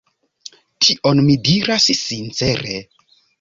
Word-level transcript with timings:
Tion 0.85 1.21
mi 1.27 1.35
diras 1.49 1.91
sincere. 1.99 2.81